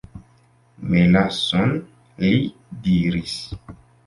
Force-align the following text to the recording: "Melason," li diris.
"Melason," 0.93 1.75
li 2.25 2.33
diris. 2.89 3.39